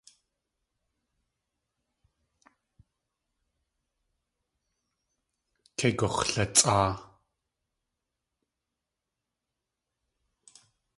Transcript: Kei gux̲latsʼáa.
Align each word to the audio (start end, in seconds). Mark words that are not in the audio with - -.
Kei 5.77 5.93
gux̲latsʼáa. 5.99 6.91